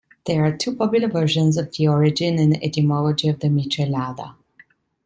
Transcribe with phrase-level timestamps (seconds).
[0.25, 4.33] There are two popular versions of the origin and etymology of the michelada.